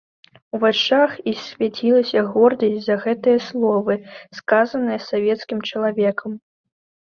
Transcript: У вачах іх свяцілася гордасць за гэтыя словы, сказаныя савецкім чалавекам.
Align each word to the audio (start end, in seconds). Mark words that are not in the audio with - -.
У 0.57 0.59
вачах 0.61 1.11
іх 1.31 1.41
свяцілася 1.47 2.23
гордасць 2.37 2.85
за 2.87 2.95
гэтыя 3.03 3.37
словы, 3.49 3.93
сказаныя 4.39 4.99
савецкім 5.11 5.59
чалавекам. 5.69 6.31